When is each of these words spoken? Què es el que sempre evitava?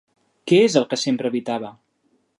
Què 0.51 0.61
es 0.69 0.77
el 0.81 0.87
que 0.93 0.99
sempre 1.01 1.33
evitava? 1.33 1.73